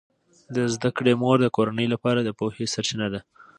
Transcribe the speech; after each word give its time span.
د 0.55 0.57
زده 0.73 0.89
کړې 0.97 1.13
مور 1.21 1.37
د 1.41 1.47
کورنۍ 1.55 1.87
لپاره 1.93 2.19
د 2.23 2.29
پوهې 2.39 2.65
سرچینه 2.73 3.07
ده. 3.13 3.21